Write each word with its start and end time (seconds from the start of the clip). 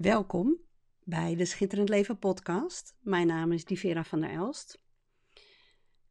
Welkom 0.00 0.60
bij 1.04 1.36
de 1.36 1.44
Schitterend 1.44 1.88
Leven 1.88 2.18
podcast. 2.18 2.94
Mijn 3.00 3.26
naam 3.26 3.52
is 3.52 3.64
Divera 3.64 4.04
van 4.04 4.20
der 4.20 4.30
Elst. 4.30 4.78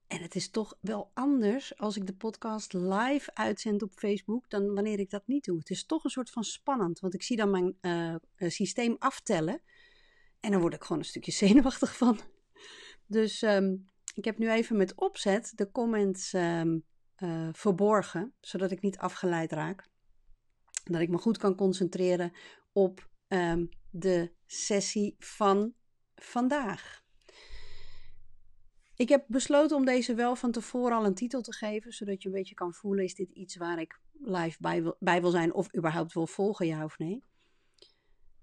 En 0.07 0.21
het 0.21 0.35
is 0.35 0.49
toch 0.49 0.77
wel 0.81 1.11
anders 1.13 1.77
als 1.77 1.97
ik 1.97 2.07
de 2.07 2.15
podcast 2.15 2.73
live 2.73 3.33
uitzend 3.33 3.81
op 3.81 3.91
Facebook 3.93 4.49
dan 4.49 4.73
wanneer 4.73 4.99
ik 4.99 5.09
dat 5.09 5.27
niet 5.27 5.45
doe. 5.45 5.57
Het 5.57 5.69
is 5.69 5.85
toch 5.85 6.03
een 6.03 6.09
soort 6.09 6.29
van 6.29 6.43
spannend, 6.43 6.99
want 6.99 7.13
ik 7.13 7.23
zie 7.23 7.37
dan 7.37 7.49
mijn 7.49 7.77
uh, 7.81 8.15
systeem 8.49 8.95
aftellen 8.99 9.61
en 10.39 10.51
dan 10.51 10.61
word 10.61 10.73
ik 10.73 10.81
gewoon 10.81 10.97
een 10.97 11.05
stukje 11.05 11.31
zenuwachtig 11.47 11.97
van. 11.97 12.19
Dus 13.05 13.41
um, 13.41 13.89
ik 14.13 14.25
heb 14.25 14.37
nu 14.37 14.49
even 14.49 14.77
met 14.77 14.95
opzet 14.95 15.51
de 15.55 15.71
comments 15.71 16.33
um, 16.33 16.83
uh, 17.17 17.49
verborgen, 17.51 18.33
zodat 18.39 18.71
ik 18.71 18.81
niet 18.81 18.97
afgeleid 18.97 19.51
raak. 19.51 19.89
Dat 20.83 21.01
ik 21.01 21.09
me 21.09 21.17
goed 21.17 21.37
kan 21.37 21.55
concentreren 21.55 22.31
op 22.71 23.13
um, 23.27 23.69
de 23.97 24.31
sessie 24.45 25.15
van 25.19 25.73
vandaag. 26.15 27.03
Ik 28.95 29.09
heb 29.09 29.25
besloten 29.27 29.77
om 29.77 29.85
deze 29.85 30.15
wel 30.15 30.35
van 30.35 30.51
tevoren 30.51 30.97
al 30.97 31.05
een 31.05 31.13
titel 31.13 31.41
te 31.41 31.53
geven, 31.53 31.93
zodat 31.93 32.21
je 32.21 32.29
een 32.29 32.35
beetje 32.35 32.55
kan 32.55 32.73
voelen: 32.73 33.03
is 33.03 33.15
dit 33.15 33.31
iets 33.31 33.55
waar 33.55 33.79
ik 33.79 33.99
live 34.11 34.57
bij 34.59 34.83
wil, 34.83 34.95
bij 34.99 35.21
wil 35.21 35.29
zijn 35.29 35.53
of 35.53 35.75
überhaupt 35.75 36.13
wil 36.13 36.27
volgen, 36.27 36.67
ja 36.67 36.83
of 36.83 36.97
nee? 36.97 37.23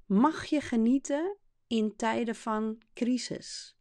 Mag 0.07 0.45
je 0.45 0.61
genieten 0.61 1.37
in 1.67 1.97
tijden 1.97 2.35
van 2.35 2.83
crisis? 2.95 3.77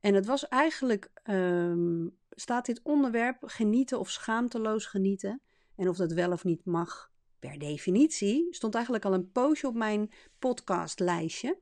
En 0.00 0.14
het 0.14 0.26
was 0.26 0.48
eigenlijk, 0.48 1.10
um, 1.24 2.18
staat 2.30 2.66
dit 2.66 2.80
onderwerp 2.82 3.38
genieten 3.40 3.98
of 3.98 4.10
schaamteloos 4.10 4.86
genieten, 4.86 5.40
en 5.76 5.88
of 5.88 5.96
dat 5.96 6.12
wel 6.12 6.32
of 6.32 6.44
niet 6.44 6.64
mag, 6.64 7.12
per 7.48 7.58
definitie, 7.58 8.46
stond 8.50 8.74
eigenlijk 8.74 9.04
al 9.04 9.12
een 9.12 9.30
poosje 9.30 9.66
op 9.66 9.74
mijn 9.74 10.10
podcastlijstje. 10.38 11.58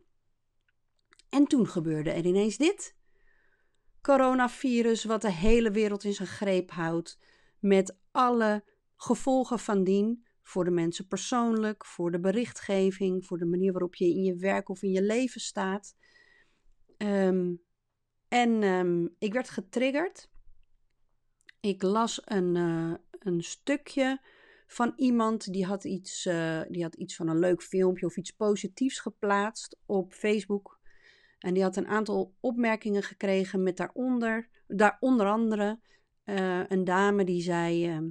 En 1.28 1.46
toen 1.46 1.66
gebeurde 1.66 2.10
er 2.10 2.26
ineens 2.26 2.56
dit. 2.56 2.96
Coronavirus, 4.00 5.04
wat 5.04 5.22
de 5.22 5.32
hele 5.32 5.70
wereld 5.70 6.04
in 6.04 6.12
zijn 6.12 6.28
greep 6.28 6.70
houdt, 6.70 7.18
met 7.58 7.96
alle 8.10 8.64
gevolgen 8.96 9.58
van 9.58 9.84
dien 9.84 10.26
voor 10.42 10.64
de 10.64 10.70
mensen 10.70 11.06
persoonlijk, 11.08 11.84
voor 11.84 12.10
de 12.10 12.20
berichtgeving, 12.20 13.26
voor 13.26 13.38
de 13.38 13.44
manier 13.46 13.72
waarop 13.72 13.94
je 13.94 14.04
in 14.04 14.22
je 14.22 14.36
werk 14.36 14.68
of 14.68 14.82
in 14.82 14.90
je 14.90 15.02
leven 15.02 15.40
staat. 15.40 15.96
Um, 16.98 17.62
en 18.28 18.62
um, 18.62 19.14
ik 19.18 19.32
werd 19.32 19.48
getriggerd. 19.48 20.30
Ik 21.60 21.82
las 21.82 22.20
een, 22.24 22.54
uh, 22.54 22.94
een 23.18 23.42
stukje 23.42 24.20
van 24.72 24.92
iemand 24.96 25.52
die 25.52 25.64
had, 25.64 25.84
iets, 25.84 26.26
uh, 26.26 26.60
die 26.68 26.82
had 26.82 26.94
iets 26.94 27.16
van 27.16 27.28
een 27.28 27.38
leuk 27.38 27.62
filmpje 27.62 28.06
of 28.06 28.16
iets 28.16 28.30
positiefs 28.30 28.98
geplaatst 28.98 29.76
op 29.86 30.12
Facebook. 30.12 30.80
En 31.38 31.54
die 31.54 31.62
had 31.62 31.76
een 31.76 31.86
aantal 31.86 32.34
opmerkingen 32.40 33.02
gekregen 33.02 33.62
met 33.62 33.76
daaronder, 33.76 34.48
daar 34.66 34.96
onder 35.00 35.26
andere 35.26 35.80
uh, 36.24 36.60
een 36.68 36.84
dame 36.84 37.24
die 37.24 37.42
zei: 37.42 37.96
uh, 37.96 38.08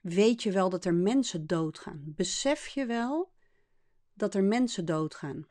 Weet 0.00 0.42
je 0.42 0.52
wel 0.52 0.68
dat 0.68 0.84
er 0.84 0.94
mensen 0.94 1.46
doodgaan? 1.46 2.02
Besef 2.06 2.66
je 2.66 2.86
wel 2.86 3.32
dat 4.14 4.34
er 4.34 4.44
mensen 4.44 4.84
doodgaan? 4.84 5.46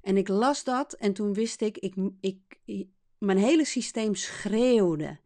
En 0.00 0.16
ik 0.16 0.28
las 0.28 0.64
dat 0.64 0.92
en 0.92 1.12
toen 1.12 1.34
wist 1.34 1.60
ik, 1.60 1.78
ik, 1.78 1.94
ik, 2.20 2.60
ik 2.64 2.88
mijn 3.18 3.38
hele 3.38 3.64
systeem 3.64 4.14
schreeuwde: 4.14 5.18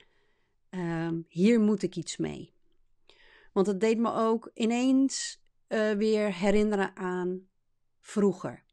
uh, 0.70 1.08
Hier 1.28 1.60
moet 1.60 1.82
ik 1.82 1.96
iets 1.96 2.16
mee. 2.16 2.51
Want 3.52 3.66
het 3.66 3.80
deed 3.80 3.98
me 3.98 4.12
ook 4.12 4.50
ineens 4.54 5.42
uh, 5.68 5.90
weer 5.90 6.34
herinneren 6.34 6.96
aan 6.96 7.48
vroeger. 8.00 8.64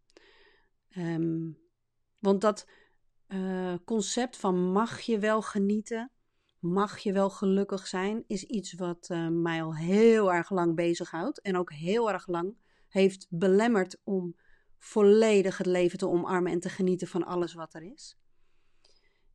Um, 0.97 1.57
want 2.19 2.41
dat 2.41 2.67
uh, 3.27 3.73
concept 3.85 4.37
van 4.37 4.71
mag 4.71 4.99
je 4.99 5.19
wel 5.19 5.41
genieten, 5.41 6.11
mag 6.59 6.97
je 6.97 7.13
wel 7.13 7.29
gelukkig 7.29 7.87
zijn, 7.87 8.23
is 8.27 8.43
iets 8.43 8.73
wat 8.73 9.09
uh, 9.11 9.27
mij 9.27 9.63
al 9.63 9.75
heel 9.75 10.33
erg 10.33 10.49
lang 10.49 10.75
bezighoudt. 10.75 11.41
En 11.41 11.57
ook 11.57 11.71
heel 11.71 12.11
erg 12.11 12.27
lang 12.27 12.57
heeft 12.87 13.27
belemmerd 13.29 14.01
om 14.03 14.35
volledig 14.77 15.57
het 15.57 15.67
leven 15.67 15.97
te 15.97 16.07
omarmen 16.07 16.51
en 16.51 16.59
te 16.59 16.69
genieten 16.69 17.07
van 17.07 17.25
alles 17.25 17.53
wat 17.53 17.73
er 17.73 17.83
is. 17.83 18.17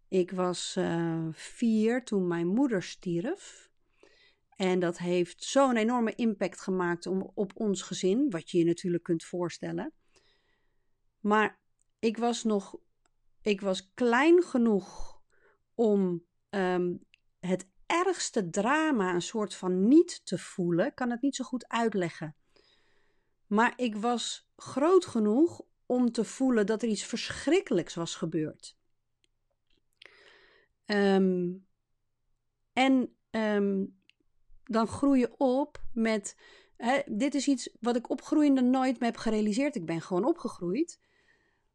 Ik 0.09 0.31
was 0.31 0.79
vier 1.33 2.05
toen 2.05 2.27
mijn 2.27 2.47
moeder 2.47 2.83
stierf. 2.83 3.73
En 4.57 4.79
dat 4.79 4.99
heeft 4.99 5.45
zo'n 5.45 5.77
enorme 5.77 6.15
impact 6.15 6.61
gemaakt 6.61 7.07
op 7.35 7.53
ons 7.55 7.83
gezin, 7.83 8.31
wat 8.31 8.51
je 8.51 8.59
je 8.59 8.65
natuurlijk 8.65 9.05
kunt 9.05 9.25
voorstellen. 9.25 9.93
Maar 11.21 11.61
ik 11.99 12.17
was 12.17 12.45
nog, 12.45 12.77
ik 13.43 13.61
was 13.61 13.93
klein 13.95 14.43
genoeg 14.43 15.21
om 15.75 16.25
um, 16.51 17.07
het 17.41 17.69
ergste 17.87 18.51
drama 18.51 19.15
een 19.15 19.23
soort 19.23 19.55
van 19.55 19.89
niet 19.89 20.27
te 20.27 20.39
voelen. 20.39 20.87
Ik 20.87 20.95
kan 20.95 21.11
het 21.11 21.23
niet 21.23 21.37
zo 21.37 21.45
goed 21.45 21.69
uitleggen. 21.69 22.37
Maar 23.47 23.73
ik 23.77 23.97
was 23.97 24.49
groot 24.57 25.07
genoeg 25.07 25.63
om 25.87 26.13
te 26.13 26.25
voelen 26.25 26.67
dat 26.67 26.83
er 26.83 26.89
iets 26.89 27.05
verschrikkelijks 27.05 27.95
was 27.95 28.15
gebeurd. 28.17 28.77
Um, 30.87 31.67
en 32.73 33.17
um, 33.31 34.03
dan 34.65 34.87
groei 34.87 35.21
je 35.21 35.35
op 35.37 35.83
met. 35.93 36.37
Hè, 36.77 37.01
dit 37.07 37.35
is 37.35 37.49
iets 37.49 37.77
wat 37.81 37.97
ik 37.97 38.11
opgroeiende 38.11 38.63
nooit 38.63 38.99
me 38.99 39.07
heb 39.07 39.17
gerealiseerd. 39.17 39.75
Ik 39.75 39.87
ben 39.87 40.01
gewoon 40.01 40.25
opgegroeid. 40.25 41.01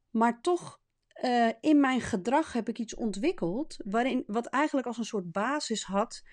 Maar 0.09 0.41
toch, 0.41 0.79
uh, 1.23 1.49
in 1.61 1.79
mijn 1.79 2.01
gedrag 2.01 2.53
heb 2.53 2.69
ik 2.69 2.79
iets 2.79 2.95
ontwikkeld. 2.95 3.77
Waarin, 3.85 4.23
wat 4.27 4.45
eigenlijk 4.45 4.87
als 4.87 4.97
een 4.97 5.05
soort 5.05 5.31
basis 5.31 5.83
had. 5.83 6.23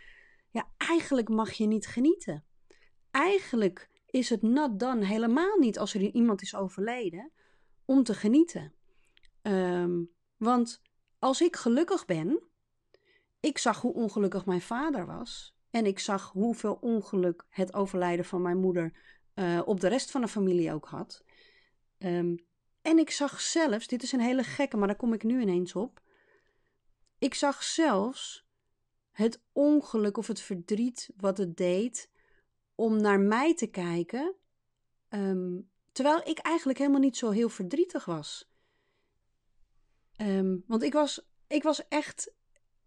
Ja, 0.50 0.68
eigenlijk 0.76 1.28
mag 1.28 1.52
je 1.52 1.66
niet 1.66 1.86
genieten. 1.86 2.44
Eigenlijk 3.10 3.90
is 4.06 4.30
het 4.30 4.42
not 4.42 4.80
done 4.80 5.04
helemaal 5.04 5.58
niet 5.58 5.78
als 5.78 5.94
er 5.94 6.00
iemand 6.00 6.42
is 6.42 6.54
overleden. 6.54 7.32
Om 7.84 8.02
te 8.02 8.14
genieten. 8.14 8.74
Um, 9.42 10.10
want 10.36 10.82
als 11.18 11.40
ik 11.40 11.56
gelukkig 11.56 12.04
ben. 12.04 12.42
Ik 13.40 13.58
zag 13.58 13.80
hoe 13.80 13.94
ongelukkig 13.94 14.46
mijn 14.46 14.60
vader 14.60 15.06
was. 15.06 15.55
En 15.76 15.86
ik 15.86 15.98
zag 15.98 16.32
hoeveel 16.32 16.78
ongeluk 16.80 17.44
het 17.48 17.74
overlijden 17.74 18.24
van 18.24 18.42
mijn 18.42 18.58
moeder 18.58 18.92
uh, 19.34 19.62
op 19.64 19.80
de 19.80 19.88
rest 19.88 20.10
van 20.10 20.20
de 20.20 20.28
familie 20.28 20.72
ook 20.72 20.86
had. 20.86 21.24
Um, 21.98 22.46
en 22.82 22.98
ik 22.98 23.10
zag 23.10 23.40
zelfs, 23.40 23.86
dit 23.86 24.02
is 24.02 24.12
een 24.12 24.20
hele 24.20 24.42
gekke, 24.42 24.76
maar 24.76 24.86
daar 24.86 24.96
kom 24.96 25.12
ik 25.12 25.22
nu 25.22 25.40
ineens 25.40 25.74
op. 25.74 26.02
Ik 27.18 27.34
zag 27.34 27.62
zelfs 27.62 28.46
het 29.10 29.42
ongeluk 29.52 30.16
of 30.16 30.26
het 30.26 30.40
verdriet 30.40 31.10
wat 31.16 31.38
het 31.38 31.56
deed 31.56 32.10
om 32.74 33.00
naar 33.00 33.20
mij 33.20 33.54
te 33.54 33.66
kijken. 33.66 34.34
Um, 35.08 35.70
terwijl 35.92 36.28
ik 36.28 36.38
eigenlijk 36.38 36.78
helemaal 36.78 37.00
niet 37.00 37.16
zo 37.16 37.30
heel 37.30 37.48
verdrietig 37.48 38.04
was. 38.04 38.50
Um, 40.16 40.64
want 40.66 40.82
ik 40.82 40.92
was, 40.92 41.28
ik 41.46 41.62
was 41.62 41.88
echt 41.88 42.34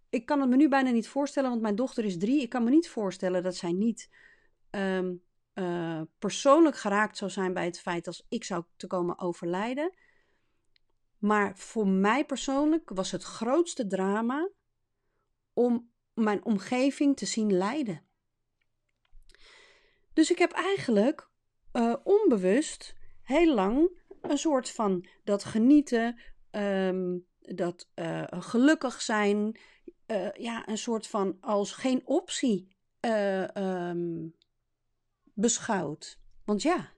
ik 0.09 0.25
kan 0.25 0.39
het 0.39 0.49
me 0.49 0.55
nu 0.55 0.69
bijna 0.69 0.89
niet 0.89 1.07
voorstellen, 1.07 1.49
want 1.49 1.61
mijn 1.61 1.75
dochter 1.75 2.05
is 2.05 2.17
drie. 2.17 2.41
Ik 2.41 2.49
kan 2.49 2.63
me 2.63 2.69
niet 2.69 2.89
voorstellen 2.89 3.43
dat 3.43 3.55
zij 3.55 3.71
niet 3.71 4.09
um, 4.71 5.23
uh, 5.53 6.01
persoonlijk 6.19 6.77
geraakt 6.77 7.17
zou 7.17 7.31
zijn 7.31 7.53
bij 7.53 7.65
het 7.65 7.79
feit 7.79 8.07
als 8.07 8.25
ik 8.29 8.43
zou 8.43 8.63
te 8.75 8.87
komen 8.87 9.19
overlijden. 9.19 9.93
Maar 11.17 11.57
voor 11.57 11.87
mij 11.87 12.25
persoonlijk 12.25 12.89
was 12.89 13.11
het 13.11 13.23
grootste 13.23 13.87
drama 13.87 14.49
om 15.53 15.91
mijn 16.13 16.45
omgeving 16.45 17.17
te 17.17 17.25
zien 17.25 17.53
lijden. 17.53 18.03
Dus 20.13 20.31
ik 20.31 20.37
heb 20.37 20.51
eigenlijk 20.51 21.29
uh, 21.73 21.95
onbewust 22.03 22.95
heel 23.21 23.53
lang 23.53 23.89
een 24.21 24.37
soort 24.37 24.71
van 24.71 25.05
dat 25.23 25.43
genieten, 25.43 26.19
um, 26.51 27.25
dat 27.39 27.89
uh, 27.95 28.23
gelukkig 28.29 29.01
zijn, 29.01 29.59
uh, 30.11 30.31
ja, 30.31 30.67
een 30.67 30.77
soort 30.77 31.07
van 31.07 31.37
als 31.39 31.71
geen 31.71 32.01
optie 32.05 32.75
uh, 33.05 33.47
um, 33.89 34.35
beschouwd. 35.33 36.19
Want 36.45 36.61
ja, 36.61 36.91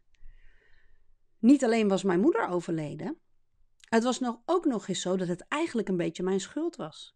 niet 1.39 1.63
alleen 1.63 1.87
was 1.87 2.03
mijn 2.03 2.19
moeder 2.19 2.47
overleden, 2.47 3.19
het 3.89 4.03
was 4.03 4.19
nog, 4.19 4.39
ook 4.45 4.65
nog 4.65 4.87
eens 4.87 5.01
zo 5.01 5.17
dat 5.17 5.27
het 5.27 5.45
eigenlijk 5.47 5.87
een 5.87 5.97
beetje 5.97 6.23
mijn 6.23 6.39
schuld 6.39 6.75
was. 6.75 7.15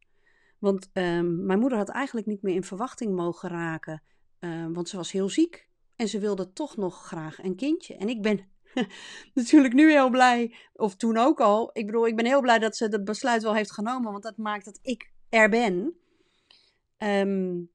Want 0.59 0.89
um, 0.93 1.45
mijn 1.45 1.59
moeder 1.59 1.77
had 1.77 1.89
eigenlijk 1.89 2.27
niet 2.27 2.41
meer 2.41 2.55
in 2.55 2.63
verwachting 2.63 3.15
mogen 3.15 3.49
raken, 3.49 4.03
uh, 4.39 4.65
want 4.71 4.89
ze 4.89 4.97
was 4.97 5.11
heel 5.11 5.29
ziek 5.29 5.69
en 5.95 6.07
ze 6.07 6.19
wilde 6.19 6.53
toch 6.53 6.77
nog 6.77 7.05
graag 7.05 7.43
een 7.43 7.55
kindje. 7.55 7.95
En 7.95 8.09
ik 8.09 8.21
ben 8.21 8.47
natuurlijk 9.33 9.73
nu 9.73 9.91
heel 9.91 10.09
blij, 10.09 10.55
of 10.73 10.95
toen 10.95 11.17
ook 11.17 11.39
al. 11.39 11.69
Ik 11.73 11.85
bedoel, 11.85 12.07
ik 12.07 12.15
ben 12.15 12.25
heel 12.25 12.41
blij 12.41 12.59
dat 12.59 12.75
ze 12.75 12.83
het 12.85 13.03
besluit 13.03 13.43
wel 13.43 13.55
heeft 13.55 13.71
genomen, 13.71 14.11
want 14.11 14.23
dat 14.23 14.37
maakt 14.37 14.65
dat 14.65 14.79
ik 14.81 15.13
er 15.35 15.49
ben. 15.49 15.95
Um, 16.97 17.71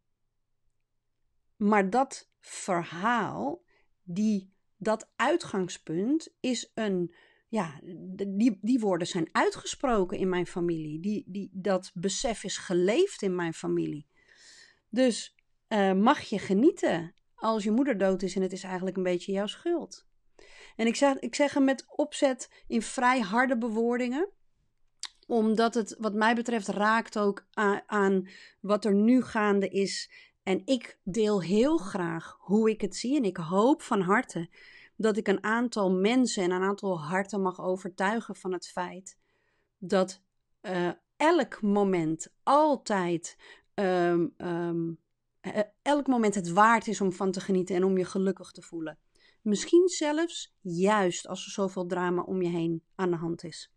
maar 1.56 1.90
dat 1.90 2.30
verhaal, 2.40 3.62
die 4.02 4.52
dat 4.76 5.10
uitgangspunt 5.16 6.34
is 6.40 6.70
een. 6.74 7.14
Ja, 7.48 7.80
die, 8.28 8.58
die 8.60 8.80
woorden 8.80 9.06
zijn 9.06 9.28
uitgesproken 9.32 10.18
in 10.18 10.28
mijn 10.28 10.46
familie. 10.46 11.00
Die, 11.00 11.24
die, 11.26 11.50
dat 11.52 11.90
besef 11.94 12.44
is 12.44 12.56
geleefd 12.56 13.22
in 13.22 13.34
mijn 13.34 13.54
familie. 13.54 14.06
Dus 14.88 15.36
uh, 15.68 15.92
mag 15.92 16.20
je 16.20 16.38
genieten 16.38 17.14
als 17.34 17.64
je 17.64 17.70
moeder 17.70 17.98
dood 17.98 18.22
is 18.22 18.36
en 18.36 18.42
het 18.42 18.52
is 18.52 18.62
eigenlijk 18.62 18.96
een 18.96 19.02
beetje 19.02 19.32
jouw 19.32 19.46
schuld. 19.46 20.06
En 20.76 20.86
ik 20.86 20.96
zeg, 20.96 21.18
ik 21.18 21.34
zeg 21.34 21.54
hem 21.54 21.64
met 21.64 21.84
opzet 21.88 22.64
in 22.66 22.82
vrij 22.82 23.20
harde 23.20 23.58
bewoordingen 23.58 24.28
omdat 25.30 25.74
het, 25.74 25.96
wat 25.98 26.14
mij 26.14 26.34
betreft, 26.34 26.68
raakt 26.68 27.18
ook 27.18 27.46
aan, 27.52 27.80
aan, 27.86 28.28
wat 28.60 28.84
er 28.84 28.94
nu 28.94 29.22
gaande 29.22 29.68
is. 29.68 30.10
En 30.42 30.62
ik 30.64 30.98
deel 31.04 31.42
heel 31.42 31.76
graag 31.76 32.36
hoe 32.40 32.70
ik 32.70 32.80
het 32.80 32.96
zie. 32.96 33.16
En 33.16 33.24
ik 33.24 33.36
hoop 33.36 33.82
van 33.82 34.00
harte 34.00 34.48
dat 34.96 35.16
ik 35.16 35.28
een 35.28 35.44
aantal 35.44 35.90
mensen 35.90 36.42
en 36.42 36.50
een 36.50 36.62
aantal 36.62 37.00
harten 37.02 37.42
mag 37.42 37.60
overtuigen 37.60 38.36
van 38.36 38.52
het 38.52 38.68
feit 38.68 39.18
dat 39.78 40.22
uh, 40.62 40.90
elk 41.16 41.62
moment, 41.62 42.32
altijd, 42.42 43.36
um, 43.74 44.34
um, 44.36 44.98
elk 45.82 46.06
moment 46.06 46.34
het 46.34 46.50
waard 46.50 46.86
is 46.86 47.00
om 47.00 47.12
van 47.12 47.30
te 47.30 47.40
genieten 47.40 47.76
en 47.76 47.84
om 47.84 47.98
je 47.98 48.04
gelukkig 48.04 48.50
te 48.50 48.62
voelen. 48.62 48.98
Misschien 49.42 49.88
zelfs 49.88 50.56
juist 50.60 51.28
als 51.28 51.44
er 51.44 51.50
zoveel 51.50 51.86
drama 51.86 52.22
om 52.22 52.42
je 52.42 52.48
heen 52.48 52.82
aan 52.94 53.10
de 53.10 53.16
hand 53.16 53.44
is. 53.44 53.70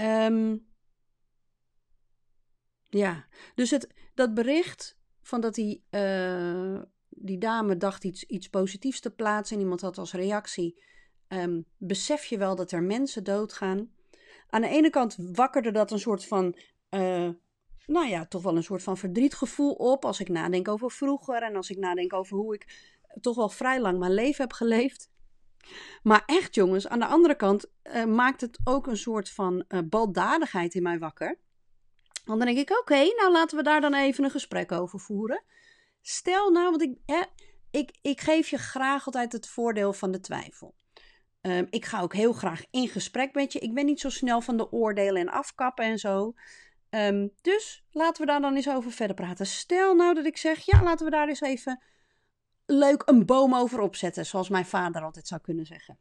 Um, 0.00 0.66
ja, 2.88 3.26
dus 3.54 3.70
het, 3.70 3.94
dat 4.14 4.34
bericht 4.34 4.98
van 5.22 5.40
dat 5.40 5.54
die, 5.54 5.86
uh, 5.90 6.80
die 7.08 7.38
dame 7.38 7.76
dacht 7.76 8.04
iets, 8.04 8.24
iets 8.24 8.48
positiefs 8.48 9.00
te 9.00 9.10
plaatsen 9.10 9.56
en 9.56 9.62
iemand 9.62 9.80
had 9.80 9.98
als 9.98 10.12
reactie: 10.12 10.82
um, 11.28 11.64
besef 11.76 12.24
je 12.24 12.38
wel 12.38 12.56
dat 12.56 12.72
er 12.72 12.82
mensen 12.82 13.24
doodgaan? 13.24 13.90
Aan 14.48 14.60
de 14.60 14.68
ene 14.68 14.90
kant 14.90 15.16
wakkerde 15.18 15.70
dat 15.70 15.90
een 15.90 15.98
soort 15.98 16.24
van, 16.24 16.58
uh, 16.90 17.30
nou 17.86 18.08
ja, 18.08 18.26
toch 18.26 18.42
wel 18.42 18.56
een 18.56 18.62
soort 18.62 18.82
van 18.82 18.96
verdrietgevoel 18.96 19.72
op 19.72 20.04
als 20.04 20.20
ik 20.20 20.28
nadenk 20.28 20.68
over 20.68 20.90
vroeger 20.90 21.42
en 21.42 21.56
als 21.56 21.70
ik 21.70 21.78
nadenk 21.78 22.12
over 22.12 22.36
hoe 22.36 22.54
ik 22.54 22.94
toch 23.20 23.36
wel 23.36 23.48
vrij 23.48 23.80
lang 23.80 23.98
mijn 23.98 24.14
leven 24.14 24.42
heb 24.42 24.52
geleefd. 24.52 25.10
Maar 26.02 26.22
echt, 26.26 26.54
jongens, 26.54 26.88
aan 26.88 26.98
de 26.98 27.06
andere 27.06 27.34
kant 27.34 27.70
uh, 27.94 28.04
maakt 28.04 28.40
het 28.40 28.58
ook 28.64 28.86
een 28.86 28.96
soort 28.96 29.30
van 29.30 29.64
uh, 29.68 29.80
baldadigheid 29.84 30.74
in 30.74 30.82
mij 30.82 30.98
wakker. 30.98 31.38
Want 32.24 32.38
dan 32.38 32.54
denk 32.54 32.68
ik, 32.68 32.78
oké, 32.78 33.04
nou 33.16 33.32
laten 33.32 33.56
we 33.56 33.62
daar 33.62 33.80
dan 33.80 33.94
even 33.94 34.24
een 34.24 34.30
gesprek 34.30 34.72
over 34.72 35.00
voeren. 35.00 35.44
Stel 36.00 36.50
nou, 36.50 36.70
want 36.70 36.82
ik, 36.82 36.98
ik, 37.70 37.98
ik 38.02 38.20
geef 38.20 38.48
je 38.48 38.58
graag 38.58 39.06
altijd 39.06 39.32
het 39.32 39.48
voordeel 39.48 39.92
van 39.92 40.10
de 40.10 40.20
twijfel. 40.20 40.74
Um, 41.40 41.66
ik 41.70 41.84
ga 41.84 42.00
ook 42.00 42.14
heel 42.14 42.32
graag 42.32 42.64
in 42.70 42.88
gesprek 42.88 43.34
met 43.34 43.52
je. 43.52 43.58
Ik 43.58 43.74
ben 43.74 43.86
niet 43.86 44.00
zo 44.00 44.10
snel 44.10 44.40
van 44.40 44.56
de 44.56 44.72
oordelen 44.72 45.20
en 45.20 45.28
afkappen 45.28 45.84
en 45.84 45.98
zo. 45.98 46.34
Um, 46.90 47.32
dus 47.40 47.84
laten 47.90 48.20
we 48.20 48.30
daar 48.30 48.40
dan 48.40 48.56
eens 48.56 48.68
over 48.68 48.92
verder 48.92 49.16
praten. 49.16 49.46
Stel 49.46 49.94
nou 49.94 50.14
dat 50.14 50.24
ik 50.24 50.36
zeg, 50.36 50.60
ja, 50.60 50.82
laten 50.82 51.04
we 51.04 51.10
daar 51.10 51.28
eens 51.28 51.40
even 51.40 51.82
leuk 52.66 53.02
een 53.06 53.26
boom 53.26 53.54
over 53.54 53.80
opzetten, 53.80 54.26
zoals 54.26 54.48
mijn 54.48 54.66
vader 54.66 55.02
altijd 55.02 55.26
zou 55.26 55.40
kunnen 55.40 55.66
zeggen. 55.66 55.98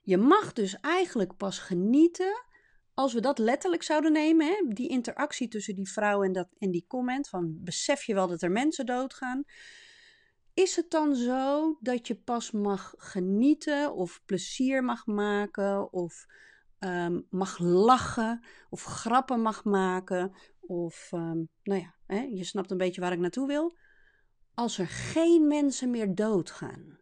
Je 0.00 0.16
mag 0.16 0.52
dus 0.52 0.80
eigenlijk 0.80 1.36
pas 1.36 1.58
genieten 1.58 2.44
als 2.94 3.12
we 3.12 3.20
dat 3.20 3.38
letterlijk 3.38 3.82
zouden 3.82 4.12
nemen, 4.12 4.46
hè, 4.46 4.62
die 4.68 4.88
interactie 4.88 5.48
tussen 5.48 5.74
die 5.74 5.90
vrouw 5.90 6.22
en, 6.22 6.32
dat, 6.32 6.48
en 6.58 6.70
die 6.70 6.84
comment 6.88 7.28
van 7.28 7.58
besef 7.64 8.02
je 8.02 8.14
wel 8.14 8.28
dat 8.28 8.42
er 8.42 8.50
mensen 8.50 8.86
doodgaan. 8.86 9.44
Is 10.54 10.76
het 10.76 10.90
dan 10.90 11.14
zo 11.14 11.76
dat 11.80 12.06
je 12.06 12.14
pas 12.14 12.50
mag 12.50 12.94
genieten 12.96 13.94
of 13.94 14.22
plezier 14.24 14.84
mag 14.84 15.06
maken 15.06 15.92
of 15.92 16.26
um, 16.78 17.26
mag 17.30 17.58
lachen 17.58 18.44
of 18.70 18.82
grappen 18.82 19.40
mag 19.40 19.64
maken 19.64 20.34
of 20.60 21.10
um, 21.12 21.48
nou 21.62 21.80
ja, 21.80 21.94
hè, 22.06 22.20
je 22.20 22.44
snapt 22.44 22.70
een 22.70 22.78
beetje 22.78 23.00
waar 23.00 23.12
ik 23.12 23.18
naartoe 23.18 23.46
wil 23.46 23.76
als 24.54 24.78
er 24.78 24.88
geen 24.88 25.46
mensen 25.46 25.90
meer 25.90 26.14
doodgaan. 26.14 26.99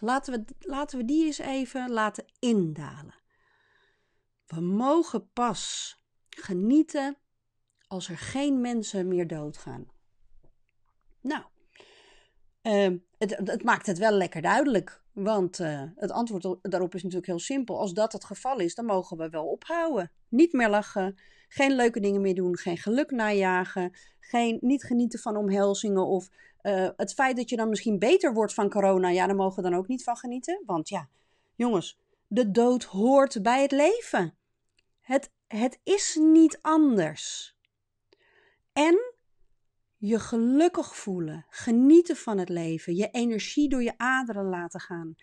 Laten 0.00 0.32
we, 0.32 0.54
laten 0.58 0.98
we 0.98 1.04
die 1.04 1.24
eens 1.24 1.38
even 1.38 1.90
laten 1.90 2.24
indalen. 2.38 3.14
We 4.46 4.60
mogen 4.60 5.30
pas 5.32 5.96
genieten 6.28 7.16
als 7.86 8.08
er 8.08 8.18
geen 8.18 8.60
mensen 8.60 9.08
meer 9.08 9.26
doodgaan. 9.26 9.86
Nou, 11.20 11.44
uh, 12.62 12.98
het, 13.18 13.36
het, 13.36 13.64
maakt 13.64 13.86
het 13.86 13.98
wel 13.98 14.12
lekker 14.12 14.42
duidelijk. 14.42 15.02
Want 15.12 15.58
uh, 15.58 15.82
het 15.96 16.10
antwoord 16.10 16.56
daarop 16.62 16.94
is 16.94 17.02
natuurlijk 17.02 17.30
heel 17.30 17.38
simpel. 17.38 17.78
Als 17.78 17.92
dat 17.92 18.12
het 18.12 18.24
geval 18.24 18.58
is, 18.58 18.74
dan 18.74 18.84
mogen 18.84 19.16
we 19.16 19.28
wel 19.28 19.46
ophouden. 19.46 20.10
Niet 20.28 20.52
meer 20.52 20.68
lachen, 20.68 21.18
geen 21.48 21.72
leuke 21.72 22.00
dingen 22.00 22.20
meer 22.20 22.34
doen, 22.34 22.56
geen 22.56 22.76
geluk 22.76 23.10
najagen, 23.10 23.92
geen, 24.20 24.58
niet 24.60 24.84
genieten 24.84 25.18
van 25.18 25.36
omhelzingen 25.36 26.06
of 26.06 26.28
uh, 26.64 26.88
het 26.96 27.14
feit 27.14 27.36
dat 27.36 27.48
je 27.50 27.56
dan 27.56 27.68
misschien 27.68 27.98
beter 27.98 28.34
wordt 28.34 28.54
van 28.54 28.70
corona, 28.70 29.08
ja, 29.08 29.26
daar 29.26 29.36
mogen 29.36 29.62
we 29.62 29.70
dan 29.70 29.78
ook 29.78 29.88
niet 29.88 30.04
van 30.04 30.16
genieten. 30.16 30.62
Want 30.66 30.88
ja, 30.88 31.08
jongens, 31.54 31.98
de 32.26 32.50
dood 32.50 32.84
hoort 32.84 33.42
bij 33.42 33.62
het 33.62 33.72
leven. 33.72 34.36
Het, 35.00 35.30
het 35.46 35.80
is 35.82 36.18
niet 36.20 36.58
anders. 36.62 37.56
En 38.72 39.14
je 39.96 40.18
gelukkig 40.18 40.96
voelen, 40.96 41.46
genieten 41.48 42.16
van 42.16 42.38
het 42.38 42.48
leven, 42.48 42.94
je 42.94 43.10
energie 43.10 43.68
door 43.68 43.82
je 43.82 43.94
aderen 43.96 44.44
laten 44.44 44.80
gaan. 44.80 45.14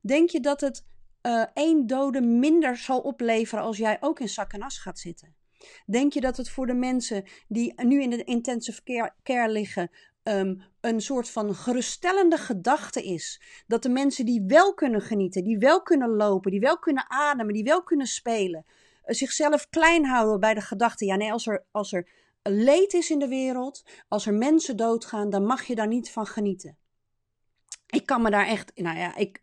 Denk 0.00 0.30
je 0.30 0.40
dat 0.40 0.60
het 0.60 0.86
uh, 1.22 1.44
één 1.54 1.86
dode 1.86 2.20
minder 2.20 2.76
zal 2.76 3.00
opleveren 3.00 3.64
als 3.64 3.76
jij 3.76 3.96
ook 4.00 4.20
in 4.20 4.28
zak 4.28 4.52
en 4.52 4.62
as 4.62 4.78
gaat 4.78 4.98
zitten? 4.98 5.36
Denk 5.86 6.12
je 6.12 6.20
dat 6.20 6.36
het 6.36 6.50
voor 6.50 6.66
de 6.66 6.74
mensen 6.74 7.24
die 7.48 7.84
nu 7.84 8.02
in 8.02 8.10
de 8.10 8.24
intensive 8.24 9.12
care 9.22 9.52
liggen 9.52 9.90
um, 10.22 10.62
een 10.80 11.00
soort 11.00 11.30
van 11.30 11.54
geruststellende 11.54 12.36
gedachte 12.36 13.04
is. 13.04 13.42
Dat 13.66 13.82
de 13.82 13.88
mensen 13.88 14.24
die 14.24 14.44
wel 14.46 14.74
kunnen 14.74 15.00
genieten, 15.00 15.44
die 15.44 15.58
wel 15.58 15.82
kunnen 15.82 16.10
lopen, 16.10 16.50
die 16.50 16.60
wel 16.60 16.78
kunnen 16.78 17.10
ademen, 17.10 17.54
die 17.54 17.64
wel 17.64 17.82
kunnen 17.82 18.06
spelen, 18.06 18.64
uh, 18.66 18.74
zichzelf 19.04 19.68
klein 19.68 20.04
houden 20.04 20.40
bij 20.40 20.54
de 20.54 20.60
gedachte: 20.60 21.04
ja, 21.04 21.16
nee, 21.16 21.32
als 21.32 21.46
er, 21.46 21.64
als 21.70 21.92
er 21.92 22.08
leed 22.42 22.92
is 22.92 23.10
in 23.10 23.18
de 23.18 23.28
wereld, 23.28 23.84
als 24.08 24.26
er 24.26 24.34
mensen 24.34 24.76
doodgaan, 24.76 25.30
dan 25.30 25.44
mag 25.44 25.64
je 25.64 25.74
daar 25.74 25.86
niet 25.86 26.10
van 26.10 26.26
genieten. 26.26 26.76
Ik 27.86 28.06
kan 28.06 28.22
me 28.22 28.30
daar 28.30 28.46
echt, 28.46 28.72
nou 28.74 28.98
ja, 28.98 29.16
ik, 29.16 29.42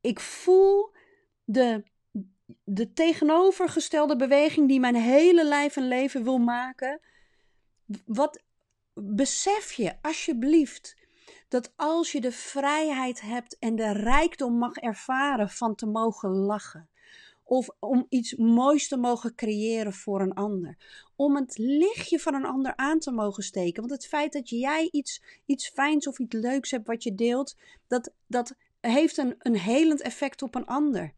ik 0.00 0.20
voel 0.20 0.92
de, 1.44 1.84
de 2.64 2.92
tegenovergestelde 2.92 4.16
beweging 4.16 4.68
die 4.68 4.80
mijn 4.80 4.94
hele 4.94 5.44
lijf 5.44 5.76
en 5.76 5.88
leven 5.88 6.24
wil 6.24 6.38
maken. 6.38 7.00
Wat, 8.04 8.42
besef 8.94 9.72
je 9.72 10.02
alsjeblieft 10.02 10.96
dat 11.48 11.72
als 11.76 12.12
je 12.12 12.20
de 12.20 12.32
vrijheid 12.32 13.20
hebt 13.20 13.58
en 13.58 13.76
de 13.76 13.92
rijkdom 13.92 14.58
mag 14.58 14.76
ervaren 14.76 15.48
van 15.48 15.74
te 15.74 15.86
mogen 15.86 16.30
lachen, 16.30 16.88
of 17.44 17.68
om 17.78 18.06
iets 18.08 18.34
moois 18.34 18.88
te 18.88 18.96
mogen 18.96 19.34
creëren 19.34 19.92
voor 19.92 20.20
een 20.20 20.34
ander, 20.34 20.76
om 21.16 21.36
het 21.36 21.58
lichtje 21.58 22.18
van 22.18 22.34
een 22.34 22.44
ander 22.44 22.76
aan 22.76 22.98
te 22.98 23.10
mogen 23.10 23.42
steken. 23.42 23.80
Want 23.80 23.94
het 23.94 24.06
feit 24.06 24.32
dat 24.32 24.48
jij 24.48 24.88
iets, 24.90 25.22
iets 25.46 25.68
fijns 25.68 26.06
of 26.06 26.18
iets 26.18 26.34
leuks 26.34 26.70
hebt 26.70 26.86
wat 26.86 27.02
je 27.02 27.14
deelt, 27.14 27.56
dat, 27.86 28.12
dat 28.26 28.54
heeft 28.80 29.16
een, 29.16 29.34
een 29.38 29.56
helend 29.56 30.00
effect 30.00 30.42
op 30.42 30.54
een 30.54 30.66
ander. 30.66 31.14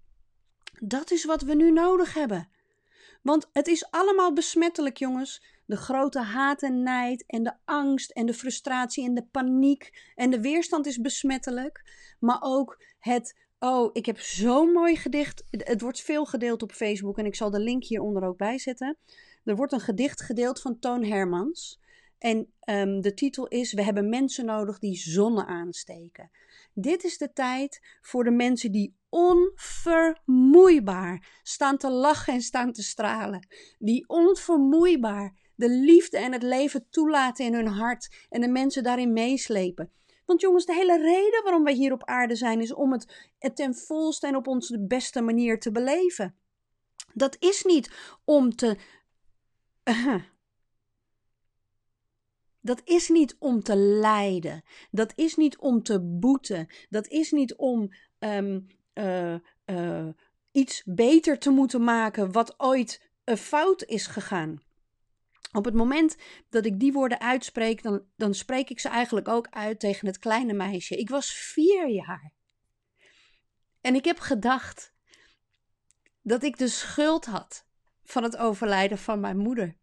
Dat 0.80 1.10
is 1.10 1.24
wat 1.24 1.42
we 1.42 1.54
nu 1.54 1.70
nodig 1.70 2.14
hebben. 2.14 2.48
Want 3.24 3.48
het 3.52 3.66
is 3.66 3.90
allemaal 3.90 4.32
besmettelijk, 4.32 4.96
jongens 4.96 5.42
de 5.66 5.76
grote 5.76 6.20
haat 6.20 6.62
en 6.62 6.82
nijd 6.82 7.24
en 7.26 7.42
de 7.42 7.52
angst 7.64 8.10
en 8.10 8.26
de 8.26 8.34
frustratie 8.34 9.04
en 9.04 9.14
de 9.14 9.26
paniek 9.30 10.12
en 10.14 10.30
de 10.30 10.40
weerstand 10.40 10.86
is 10.86 11.00
besmettelijk. 11.00 11.82
Maar 12.18 12.38
ook 12.40 12.82
het, 12.98 13.38
oh, 13.58 13.90
ik 13.92 14.06
heb 14.06 14.20
zo'n 14.20 14.72
mooi 14.72 14.96
gedicht. 14.96 15.44
Het 15.50 15.80
wordt 15.80 16.00
veel 16.00 16.24
gedeeld 16.24 16.62
op 16.62 16.72
Facebook 16.72 17.18
en 17.18 17.26
ik 17.26 17.34
zal 17.34 17.50
de 17.50 17.60
link 17.60 17.84
hieronder 17.84 18.24
ook 18.24 18.36
bijzetten. 18.36 18.96
Er 19.44 19.56
wordt 19.56 19.72
een 19.72 19.80
gedicht 19.80 20.22
gedeeld 20.22 20.60
van 20.60 20.78
Toon 20.78 21.04
Hermans. 21.04 21.80
En 22.18 22.52
um, 22.68 23.00
de 23.00 23.14
titel 23.14 23.46
is: 23.46 23.72
We 23.72 23.82
hebben 23.82 24.08
mensen 24.08 24.44
nodig 24.44 24.78
die 24.78 24.96
zonne 24.96 25.46
aansteken. 25.46 26.30
Dit 26.74 27.04
is 27.04 27.18
de 27.18 27.32
tijd 27.32 27.80
voor 28.00 28.24
de 28.24 28.30
mensen 28.30 28.72
die 28.72 28.96
onvermoeibaar 29.14 31.40
staan 31.42 31.76
te 31.76 31.90
lachen 31.90 32.32
en 32.32 32.40
staan 32.40 32.72
te 32.72 32.82
stralen. 32.82 33.46
Die 33.78 34.08
onvermoeibaar 34.08 35.34
de 35.54 35.68
liefde 35.68 36.18
en 36.18 36.32
het 36.32 36.42
leven 36.42 36.86
toelaten 36.90 37.44
in 37.44 37.54
hun 37.54 37.66
hart 37.66 38.26
en 38.28 38.40
de 38.40 38.48
mensen 38.48 38.82
daarin 38.82 39.12
meeslepen. 39.12 39.92
Want 40.24 40.40
jongens, 40.40 40.66
de 40.66 40.74
hele 40.74 40.98
reden 40.98 41.42
waarom 41.42 41.64
wij 41.64 41.72
hier 41.72 41.92
op 41.92 42.04
aarde 42.04 42.34
zijn 42.34 42.60
is 42.60 42.74
om 42.74 42.92
het, 42.92 43.32
ten 43.54 43.74
volste 43.74 44.26
en 44.26 44.36
op 44.36 44.46
onze 44.46 44.86
beste 44.86 45.20
manier 45.20 45.60
te 45.60 45.72
beleven. 45.72 46.36
Dat 47.12 47.36
is 47.38 47.64
niet 47.64 47.90
om 48.24 48.56
te. 48.56 48.76
Dat 52.60 52.80
is 52.84 53.08
niet 53.08 53.36
om 53.38 53.62
te 53.62 53.76
lijden. 53.76 54.62
Dat 54.90 55.12
is 55.14 55.36
niet 55.36 55.58
om 55.58 55.82
te 55.82 56.00
boeten. 56.00 56.66
Dat 56.88 57.08
is 57.08 57.30
niet 57.30 57.54
om 57.54 57.92
ehm, 58.18 58.60
eh, 58.94 59.34
eh, 59.64 60.08
iets 60.50 60.82
beter 60.84 61.38
te 61.38 61.50
moeten 61.50 61.84
maken 61.84 62.32
wat 62.32 62.54
ooit 62.60 63.10
een 63.24 63.36
fout 63.36 63.82
is 63.82 64.06
gegaan. 64.06 64.62
Op 65.52 65.64
het 65.64 65.74
moment 65.74 66.16
dat 66.48 66.66
ik 66.66 66.80
die 66.80 66.92
woorden 66.92 67.20
uitspreek, 67.20 67.82
dan, 67.82 68.04
dan 68.16 68.34
spreek 68.34 68.70
ik 68.70 68.80
ze 68.80 68.88
eigenlijk 68.88 69.28
ook 69.28 69.46
uit 69.50 69.80
tegen 69.80 70.06
het 70.06 70.18
kleine 70.18 70.52
meisje. 70.52 70.96
Ik 70.96 71.08
was 71.08 71.32
vier 71.32 71.88
jaar. 71.88 72.32
En 73.80 73.94
ik 73.94 74.04
heb 74.04 74.18
gedacht 74.18 74.94
dat 76.22 76.42
ik 76.42 76.58
de 76.58 76.68
schuld 76.68 77.24
had 77.24 77.66
van 78.04 78.22
het 78.22 78.36
overlijden 78.36 78.98
van 78.98 79.20
mijn 79.20 79.36
moeder. 79.36 79.76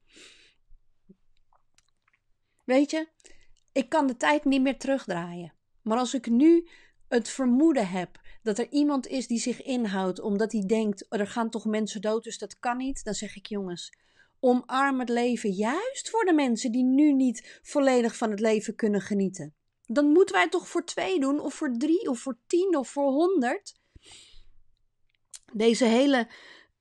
Weet 2.64 2.92
je, 2.92 3.08
ik 3.72 3.90
kan 3.90 4.08
de 4.08 4.18
tijd 4.18 4.46
niet 4.46 4.62
meer 4.62 4.78
terugdraaien. 4.78 5.54
Maar 5.82 5.98
als 5.98 6.14
ik 6.14 6.30
nu 6.30 6.70
het 7.12 7.30
vermoeden 7.30 7.88
heb 7.88 8.20
dat 8.44 8.60
er 8.60 8.68
iemand 8.70 9.08
is 9.08 9.28
die 9.28 9.40
zich 9.40 9.62
inhoudt 9.64 10.20
omdat 10.20 10.52
hij 10.52 10.64
denkt: 10.66 11.06
er 11.10 11.28
gaan 11.28 11.50
toch 11.50 11.66
mensen 11.66 12.02
dood, 12.02 12.24
dus 12.24 12.38
dat 12.38 12.60
kan 12.60 12.78
niet, 12.78 13.04
dan 13.04 13.14
zeg 13.14 13.36
ik 13.36 13.46
jongens. 13.46 13.94
Omarm 14.40 15.00
het 15.00 15.10
leven 15.10 15.50
juist 15.50 16.10
voor 16.10 16.26
de 16.26 16.34
mensen 16.34 16.72
die 16.72 16.84
nu 16.84 17.14
niet 17.14 17.60
volledig 17.64 18.16
van 18.16 18.30
het 18.30 18.40
leven 18.40 18.76
kunnen 18.76 19.02
genieten. 19.02 19.54
Dan 19.86 20.06
moeten 20.06 20.34
wij 20.34 20.44
het 20.44 20.52
toch 20.52 20.68
voor 20.68 20.86
twee 20.86 21.20
doen, 21.20 21.40
of 21.40 21.54
voor 21.54 21.78
drie, 21.78 22.10
of 22.10 22.20
voor 22.20 22.38
tien, 22.48 22.78
of 22.78 22.90
voor 22.90 23.12
honderd. 23.12 23.80
Deze 25.54 25.86
hele 25.86 26.28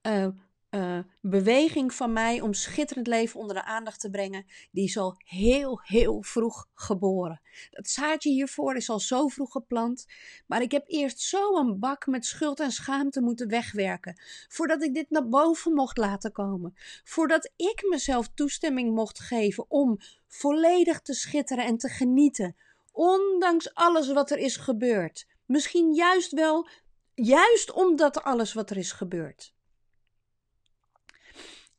uh, 0.06 0.28
uh, 0.70 0.98
beweging 1.20 1.94
van 1.94 2.12
mij 2.12 2.40
om 2.40 2.52
schitterend 2.52 3.06
leven 3.06 3.40
onder 3.40 3.56
de 3.56 3.64
aandacht 3.64 4.00
te 4.00 4.10
brengen, 4.10 4.46
die 4.70 4.84
is 4.84 4.96
al 4.96 5.14
heel, 5.18 5.80
heel 5.82 6.22
vroeg 6.22 6.68
geboren. 6.74 7.40
Dat 7.70 7.88
zaadje 7.88 8.30
hiervoor 8.30 8.76
is 8.76 8.90
al 8.90 9.00
zo 9.00 9.28
vroeg 9.28 9.52
geplant, 9.52 10.06
maar 10.46 10.62
ik 10.62 10.72
heb 10.72 10.84
eerst 10.86 11.20
zo 11.20 11.56
een 11.56 11.78
bak 11.78 12.06
met 12.06 12.26
schuld 12.26 12.60
en 12.60 12.72
schaamte 12.72 13.20
moeten 13.20 13.48
wegwerken, 13.48 14.20
voordat 14.48 14.82
ik 14.82 14.94
dit 14.94 15.10
naar 15.10 15.28
boven 15.28 15.72
mocht 15.72 15.96
laten 15.96 16.32
komen, 16.32 16.74
voordat 17.04 17.52
ik 17.56 17.86
mezelf 17.88 18.28
toestemming 18.34 18.94
mocht 18.94 19.20
geven 19.20 19.64
om 19.68 19.98
volledig 20.26 21.00
te 21.00 21.14
schitteren 21.14 21.64
en 21.64 21.76
te 21.76 21.88
genieten, 21.88 22.56
ondanks 22.92 23.74
alles 23.74 24.12
wat 24.12 24.30
er 24.30 24.38
is 24.38 24.56
gebeurd. 24.56 25.26
Misschien 25.46 25.94
juist 25.94 26.32
wel, 26.32 26.68
juist 27.14 27.72
omdat 27.72 28.22
alles 28.22 28.52
wat 28.52 28.70
er 28.70 28.76
is 28.76 28.92
gebeurd. 28.92 29.54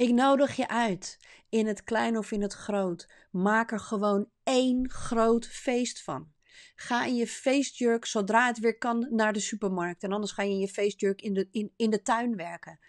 Ik 0.01 0.13
nodig 0.13 0.55
je 0.55 0.67
uit, 0.67 1.19
in 1.49 1.67
het 1.67 1.83
klein 1.83 2.17
of 2.17 2.31
in 2.31 2.41
het 2.41 2.53
groot. 2.53 3.09
Maak 3.31 3.71
er 3.71 3.79
gewoon 3.79 4.29
één 4.43 4.89
groot 4.89 5.47
feest 5.47 6.03
van. 6.03 6.31
Ga 6.75 7.05
in 7.05 7.15
je 7.15 7.27
feestjurk 7.27 8.05
zodra 8.05 8.47
het 8.47 8.59
weer 8.59 8.77
kan 8.77 9.07
naar 9.09 9.33
de 9.33 9.39
supermarkt. 9.39 10.03
En 10.03 10.11
anders 10.11 10.31
ga 10.31 10.43
je 10.43 10.49
in 10.49 10.59
je 10.59 10.67
feestjurk 10.67 11.21
in 11.21 11.33
de, 11.33 11.47
in, 11.51 11.73
in 11.75 11.89
de 11.89 12.01
tuin 12.01 12.35
werken. 12.35 12.79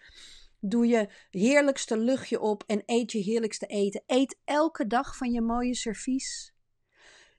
Doe 0.59 0.87
je 0.87 1.09
heerlijkste 1.29 1.97
luchtje 1.97 2.39
op 2.39 2.63
en 2.67 2.83
eet 2.85 3.11
je 3.11 3.19
heerlijkste 3.19 3.65
eten. 3.65 4.03
Eet 4.05 4.39
elke 4.45 4.87
dag 4.87 5.17
van 5.17 5.31
je 5.31 5.41
mooie 5.41 5.75
servies. 5.75 6.52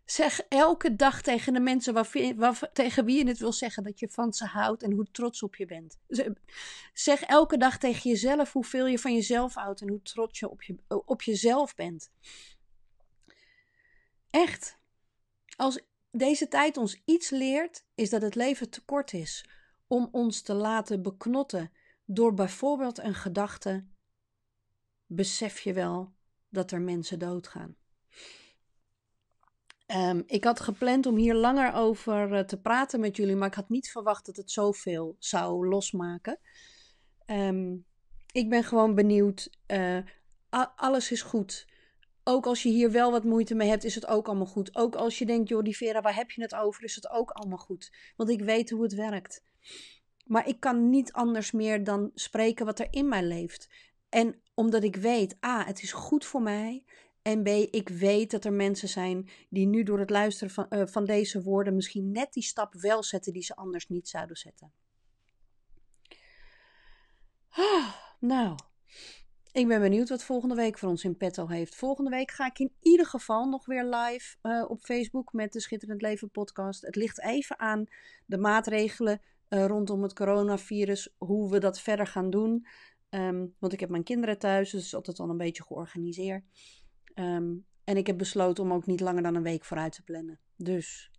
Zeg 0.05 0.41
elke 0.49 0.97
dag 0.97 1.23
tegen 1.23 1.53
de 1.53 1.61
mensen 1.61 1.95
waar, 1.95 2.71
tegen 2.73 3.05
wie 3.05 3.19
je 3.19 3.29
het 3.29 3.39
wil 3.39 3.53
zeggen 3.53 3.83
dat 3.83 3.99
je 3.99 4.09
van 4.09 4.33
ze 4.33 4.45
houdt 4.45 4.83
en 4.83 4.93
hoe 4.93 5.11
trots 5.11 5.43
op 5.43 5.57
je 5.57 5.67
bent. 5.67 5.99
Zeg 6.93 7.23
elke 7.23 7.57
dag 7.57 7.79
tegen 7.79 8.11
jezelf 8.11 8.53
hoeveel 8.53 8.87
je 8.87 8.99
van 8.99 9.15
jezelf 9.15 9.55
houdt 9.55 9.81
en 9.81 9.89
hoe 9.89 10.03
trots 10.03 10.39
je 10.39 10.51
op, 10.51 10.63
je, 10.63 10.77
op 11.05 11.23
jezelf 11.23 11.75
bent. 11.75 12.11
Echt. 14.31 14.79
Als 15.57 15.81
deze 16.11 16.49
tijd 16.49 16.77
ons 16.77 17.03
iets 17.05 17.31
leert, 17.31 17.85
is 17.95 18.11
dat 18.11 18.23
het 18.23 18.35
leven 18.35 18.71
te 18.71 18.85
kort 18.85 19.13
is 19.13 19.49
om 19.87 20.09
ons 20.13 20.43
te 20.43 20.55
laten 20.55 21.03
beknotten 21.03 21.73
door 22.05 22.35
bijvoorbeeld 22.35 22.99
een 22.99 23.15
gedachte. 23.15 23.87
Besef 25.07 25.61
je 25.61 25.73
wel 25.73 26.13
dat 26.49 26.71
er 26.71 26.81
mensen 26.81 27.19
doodgaan? 27.19 27.77
Um, 29.87 30.23
ik 30.27 30.45
had 30.45 30.61
gepland 30.61 31.07
om 31.07 31.17
hier 31.17 31.35
langer 31.35 31.73
over 31.75 32.33
uh, 32.33 32.41
te 32.41 32.61
praten 32.61 33.01
met 33.01 33.17
jullie, 33.17 33.37
maar 33.37 33.49
ik 33.49 33.55
had 33.55 33.69
niet 33.69 33.91
verwacht 33.91 34.27
dat 34.27 34.37
het 34.37 34.51
zoveel 34.51 35.17
zou 35.19 35.69
losmaken. 35.69 36.39
Um, 37.27 37.85
ik 38.33 38.49
ben 38.49 38.65
gewoon 38.65 38.95
benieuwd. 38.95 39.51
Uh, 39.67 39.99
alles 40.77 41.11
is 41.11 41.23
goed. 41.23 41.67
Ook 42.25 42.47
als 42.47 42.63
je 42.63 42.69
hier 42.69 42.91
wel 42.91 43.11
wat 43.11 43.25
moeite 43.25 43.55
mee 43.55 43.69
hebt, 43.69 43.85
is 43.85 43.95
het 43.95 44.07
ook 44.07 44.27
allemaal 44.27 44.47
goed. 44.47 44.77
Ook 44.77 44.95
als 44.95 45.19
je 45.19 45.27
denkt, 45.27 45.49
joh, 45.49 45.63
die 45.63 45.77
Vera, 45.77 46.01
waar 46.01 46.15
heb 46.15 46.31
je 46.31 46.43
het 46.43 46.55
over? 46.55 46.85
Is 46.85 46.95
het 46.95 47.11
ook 47.11 47.31
allemaal 47.31 47.59
goed. 47.59 47.93
Want 48.17 48.31
ik 48.31 48.41
weet 48.41 48.71
hoe 48.71 48.83
het 48.83 48.95
werkt. 48.95 49.45
Maar 50.25 50.49
ik 50.49 50.61
kan 50.61 50.91
niet 50.91 51.13
anders 51.13 51.51
meer 51.51 51.85
dan 51.85 52.11
spreken 52.15 52.67
wat 52.67 52.79
er 52.79 52.89
in 52.91 53.09
mij 53.09 53.23
leeft. 53.23 53.69
En 54.09 54.41
omdat 54.55 54.83
ik 54.83 54.97
weet, 54.97 55.37
A, 55.45 55.65
het 55.65 55.83
is 55.83 55.93
goed 55.93 56.25
voor 56.25 56.43
mij. 56.43 56.85
En 57.25 57.43
B, 57.43 57.49
ik 57.49 57.89
weet 57.89 58.31
dat 58.31 58.45
er 58.45 58.53
mensen 58.53 58.89
zijn 58.89 59.29
die 59.49 59.67
nu 59.67 59.83
door 59.83 59.99
het 59.99 60.11
luisteren 60.11 60.53
van, 60.53 60.67
uh, 60.71 60.87
van 60.87 61.05
deze 61.05 61.43
woorden 61.43 61.75
misschien 61.75 62.13
net 62.13 62.33
die 62.33 62.43
stap 62.43 62.75
wel 62.75 63.03
zetten 63.03 63.33
die 63.33 63.43
ze 63.43 63.57
anders 63.57 63.89
niet 63.89 64.09
zouden 64.09 64.37
zetten. 64.37 64.73
Ah, 67.49 67.95
nou, 68.21 68.59
ik 69.53 69.69
ben 69.69 69.81
benieuwd 69.81 70.09
wat 70.09 70.25
volgende 70.25 70.55
week 70.55 70.79
voor 70.79 70.89
ons 70.89 71.05
in 71.05 71.17
petto 71.17 71.49
heeft. 71.49 71.75
Volgende 71.75 72.11
week 72.11 72.31
ga 72.31 72.47
ik 72.47 72.59
in 72.59 72.73
ieder 72.81 73.07
geval 73.07 73.49
nog 73.49 73.67
weer 73.67 73.85
live 73.85 74.37
uh, 74.43 74.65
op 74.69 74.81
Facebook 74.81 75.33
met 75.33 75.53
de 75.53 75.61
Schitterend 75.61 76.03
Leven 76.03 76.31
podcast. 76.31 76.83
Het 76.83 76.97
ligt 76.97 77.21
even 77.21 77.59
aan 77.59 77.85
de 78.27 78.39
maatregelen 78.39 79.21
uh, 79.49 79.67
rondom 79.67 80.03
het 80.03 80.15
coronavirus, 80.15 81.15
hoe 81.19 81.51
we 81.51 81.59
dat 81.59 81.81
verder 81.81 82.07
gaan 82.07 82.31
doen. 82.31 82.67
Um, 83.11 83.55
want 83.59 83.73
ik 83.73 83.81
heb 83.81 83.91
mijn 83.91 84.03
kinderen 84.03 84.39
thuis, 84.39 84.71
dus 84.71 84.81
het 84.81 84.87
is 84.87 84.95
altijd 84.95 85.19
al 85.19 85.31
een 85.31 85.37
beetje 85.37 85.63
georganiseerd. 85.63 86.45
Um, 87.15 87.67
en 87.85 87.97
ik 87.97 88.07
heb 88.07 88.19
besloten 88.19 88.65
om 88.65 88.73
ook 88.73 88.87
niet 88.87 89.01
langer 89.01 89.23
dan 89.23 89.35
een 89.35 89.43
week 89.43 89.65
vooruit 89.65 89.93
te 89.93 90.03
plannen. 90.03 90.41
Dus 90.57 91.11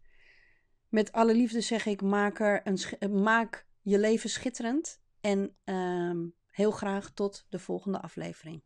met 0.90 1.12
alle 1.12 1.36
liefde 1.36 1.62
zeg 1.62 1.86
ik: 1.86 2.02
maak, 2.02 2.40
er 2.40 2.62
een 2.64 3.22
maak 3.22 3.68
je 3.82 4.00
leven 4.00 4.30
schitterend. 4.30 5.02
En 5.22 5.56
um, 5.64 6.36
heel 6.50 6.72
graag 6.72 7.12
tot 7.12 7.46
de 7.50 7.60
volgende 7.60 8.02
aflevering. 8.02 8.64